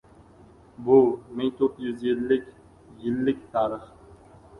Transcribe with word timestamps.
Bu— 0.85 0.95
ming 1.39 1.51
to'rt 1.59 1.75
yuz 1.87 1.99
yillik 2.07 2.47
yillik 3.05 3.45
tarix. 3.53 3.85